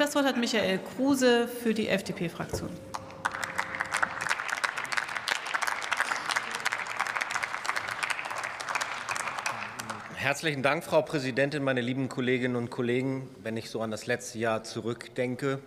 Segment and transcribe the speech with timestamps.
[0.00, 2.70] Das Wort hat Michael Kruse für die FDP-Fraktion.
[10.14, 13.28] Herzlichen Dank, Frau Präsidentin, meine lieben Kolleginnen und Kollegen.
[13.42, 15.58] Wenn ich so an das letzte Jahr zurückdenke,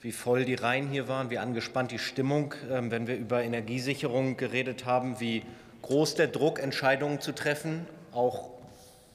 [0.00, 4.36] wie voll die Reihen hier waren, wie angespannt die Stimmung, ähm, wenn wir über Energiesicherung
[4.36, 5.42] geredet haben, wie
[5.82, 8.50] groß der Druck, Entscheidungen zu treffen, auch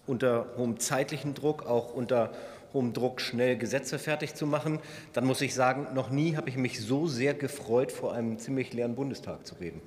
[0.08, 2.32] unter hohem zeitlichen Druck, auch unter
[2.78, 4.80] hohem Druck, schnell Gesetze fertig zu machen,
[5.14, 8.72] dann muss ich sagen, noch nie habe ich mich so sehr gefreut, vor einem ziemlich
[8.74, 9.82] leeren Bundestag zu reden.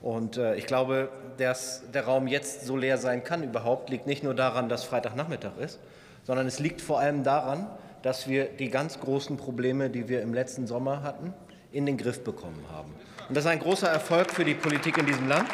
[0.00, 4.22] Und äh, ich glaube, dass der Raum jetzt so leer sein kann überhaupt, liegt nicht
[4.22, 5.80] nur daran, dass Freitagnachmittag ist,
[6.22, 7.66] sondern es liegt vor allem daran,
[8.02, 11.34] dass wir die ganz großen Probleme, die wir im letzten Sommer hatten,
[11.72, 12.94] in den Griff bekommen haben.
[13.28, 15.48] Und das ist ein großer Erfolg für die Politik in diesem Land.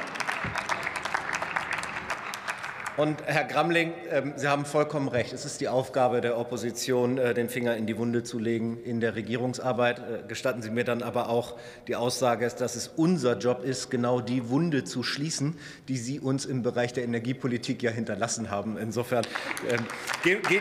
[2.97, 5.33] Und Herr Gramling, ähm, Sie haben vollkommen recht.
[5.33, 9.01] Es ist die Aufgabe der Opposition, äh, den Finger in die Wunde zu legen in
[9.01, 9.99] der Regierungsarbeit.
[9.99, 11.57] Äh, gestatten Sie mir dann aber auch
[11.89, 16.45] die Aussage, dass es unser Job ist, genau die Wunde zu schließen, die Sie uns
[16.45, 18.77] im Bereich der Energiepolitik ja hinterlassen haben.
[18.77, 19.27] Insofern
[19.69, 19.85] ähm,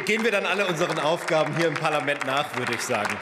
[0.05, 3.15] gehen wir dann alle unseren Aufgaben hier im Parlament nach, würde ich sagen.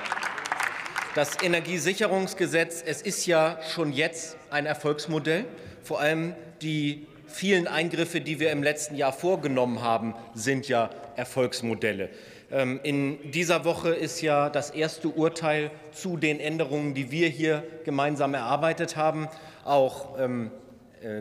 [1.16, 5.44] Das Energiesicherungsgesetz, es ist ja schon jetzt ein Erfolgsmodell.
[5.84, 12.10] Vor allem die vielen Eingriffe, die wir im letzten Jahr vorgenommen haben, sind ja Erfolgsmodelle.
[12.52, 17.64] Ähm, in dieser Woche ist ja das erste Urteil zu den Änderungen, die wir hier
[17.86, 19.28] gemeinsam erarbeitet haben,
[19.64, 20.71] auch ähm, äh,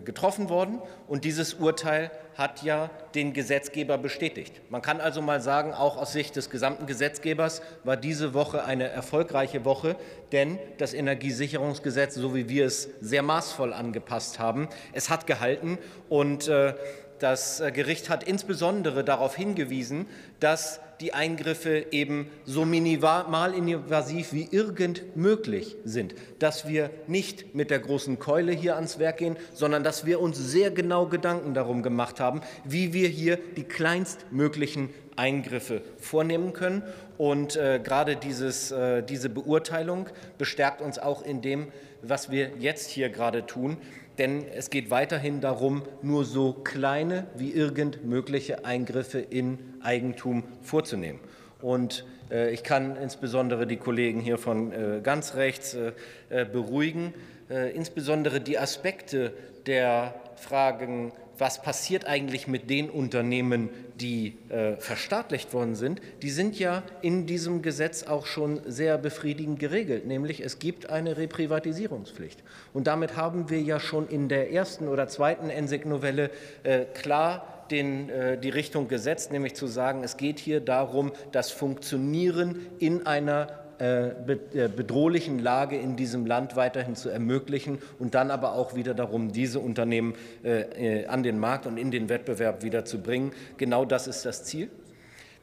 [0.05, 0.81] getroffen worden.
[1.07, 4.63] Und dieses Urteil hat ja den Gesetzgeber bestätigt.
[4.71, 8.89] Man kann also mal sagen, auch aus Sicht des gesamten Gesetzgebers war diese Woche eine
[8.89, 9.97] erfolgreiche Woche,
[10.33, 16.49] denn das Energiesicherungsgesetz, so wie wir es sehr maßvoll angepasst haben, es hat gehalten und
[16.49, 16.75] äh,
[17.21, 20.07] das äh, Gericht hat insbesondere darauf hingewiesen,
[20.41, 27.71] dass die Eingriffe eben so minimal invasiv wie irgend möglich sind, dass wir nicht mit
[27.71, 31.83] der großen Keule hier ans Werk gehen, sondern dass wir uns sehr genau Gedanken darum
[31.83, 36.83] gemacht haben, wie wir hier die kleinstmöglichen Eingriffe vornehmen können.
[37.19, 41.69] Und äh, gerade dieses, äh, diese Beurteilung bestärkt uns auch in dem,
[42.03, 43.77] was wir jetzt hier gerade tun.
[44.19, 51.21] Denn es geht weiterhin darum, nur so kleine wie irgend mögliche Eingriffe in Eigentum vorzunehmen.
[51.63, 55.93] Und äh, ich kann insbesondere die Kollegen hier von äh, ganz rechts äh,
[56.29, 57.15] äh beruhigen.
[57.51, 59.33] Äh, insbesondere die Aspekte
[59.67, 66.59] der Fragen was passiert eigentlich mit den Unternehmen, die äh, verstaatlicht worden sind, die sind
[66.59, 72.43] ja in diesem Gesetz auch schon sehr befriedigend geregelt, nämlich es gibt eine Reprivatisierungspflicht.
[72.75, 76.31] Und damit haben wir ja schon in der ersten oder zweiten NSEC-Novelle
[76.63, 78.11] äh, klar den,
[78.43, 85.39] die Richtung gesetzt, nämlich zu sagen, es geht hier darum, das Funktionieren in einer bedrohlichen
[85.39, 90.15] Lage in diesem Land weiterhin zu ermöglichen und dann aber auch wieder darum, diese Unternehmen
[90.43, 93.33] äh, an den Markt und in den Wettbewerb wieder zu bringen.
[93.57, 94.69] Genau das ist das Ziel.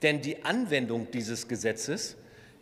[0.03, 2.15] Denn die Anwendung dieses Gesetzes,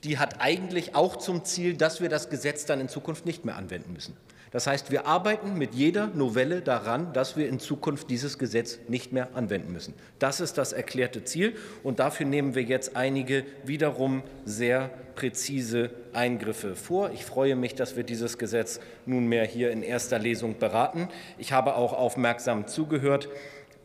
[0.05, 3.55] die hat eigentlich auch zum Ziel, dass wir das Gesetz dann in Zukunft nicht mehr
[3.55, 4.15] anwenden müssen.
[4.51, 9.11] Das heißt, wir arbeiten mit jeder Novelle daran, dass wir in Zukunft dieses Gesetz nicht
[9.11, 9.93] mehr anwenden müssen.
[10.17, 16.75] Das ist das erklärte Ziel, und dafür nehmen wir jetzt einige wiederum sehr präzise Eingriffe
[16.77, 17.11] vor.
[17.11, 21.09] Ich freue mich, dass wir dieses Gesetz nunmehr hier in erster Lesung beraten.
[21.37, 23.27] Ich habe auch aufmerksam zugehört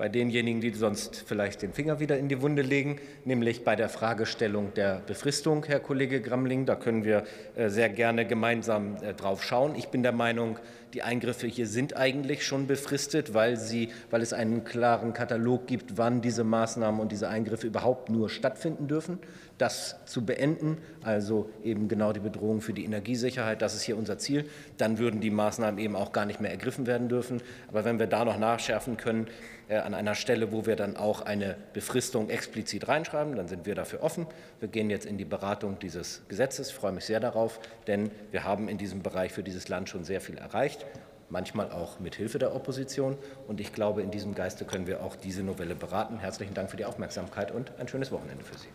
[0.00, 2.96] bei denjenigen, die sonst vielleicht den Finger wieder in die Wunde legen,
[3.26, 6.64] nämlich bei der Fragestellung der Befristung, Herr Kollege Gramling.
[6.64, 7.24] Da können wir
[7.54, 9.74] äh, sehr gerne gemeinsam äh, drauf schauen.
[9.74, 10.58] Ich bin der Meinung,
[10.94, 15.98] die Eingriffe hier sind eigentlich schon befristet, weil, sie, weil es einen klaren Katalog gibt,
[15.98, 19.18] wann diese Maßnahmen und diese Eingriffe überhaupt nur stattfinden dürfen.
[19.58, 24.18] Das zu beenden, also eben genau die Bedrohung für die Energiesicherheit, das ist hier unser
[24.18, 24.46] Ziel.
[24.78, 27.42] Dann würden die Maßnahmen eben auch gar nicht mehr ergriffen werden dürfen.
[27.68, 29.28] Aber wenn wir da noch nachschärfen können,
[29.70, 33.76] äh, an einer Stelle, wo wir dann auch eine Befristung explizit reinschreiben, dann sind wir
[33.76, 34.26] dafür offen.
[34.58, 36.70] Wir gehen jetzt in die Beratung dieses Gesetzes.
[36.70, 40.02] Ich freue mich sehr darauf, denn wir haben in diesem Bereich für dieses Land schon
[40.02, 40.40] sehr viel
[40.82, 41.00] erreicht
[41.30, 43.16] manchmal auch mit Hilfe der Opposition.
[43.46, 46.18] Und ich glaube, in diesem Geiste können wir auch diese Novelle beraten.
[46.18, 48.68] Herzlichen Dank für die Aufmerksamkeit und ein schönes Wochenende für Sie.